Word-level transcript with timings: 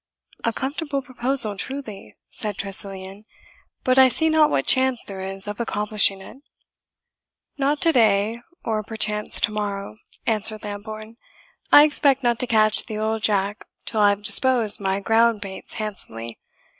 "A 0.43 0.51
comfortable 0.51 1.03
proposal 1.03 1.55
truly," 1.55 2.15
said 2.27 2.57
Tressilian; 2.57 3.23
"but 3.83 3.99
I 3.99 4.07
see 4.07 4.29
not 4.29 4.49
what 4.49 4.65
chance 4.65 4.99
there 5.03 5.21
is 5.21 5.47
of 5.47 5.59
accomplishing 5.59 6.21
it." 6.21 6.37
"Not 7.59 7.81
to 7.81 7.91
day, 7.91 8.41
or 8.65 8.81
perchance 8.81 9.39
to 9.41 9.51
morrow," 9.51 9.97
answered 10.25 10.63
Lambourne; 10.63 11.17
"I 11.71 11.83
expect 11.83 12.23
not 12.23 12.39
to 12.39 12.47
catch 12.47 12.87
the 12.87 12.97
old 12.97 13.21
jack 13.21 13.67
till. 13.85 14.01
I 14.01 14.09
have 14.09 14.23
disposed 14.23 14.81
my 14.81 14.99
ground 15.01 15.39
baits 15.41 15.75
handsomely. 15.75 16.39